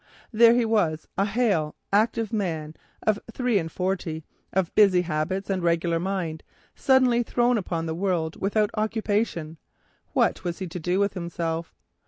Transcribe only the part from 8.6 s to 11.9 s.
occupation. What was he to do with himself?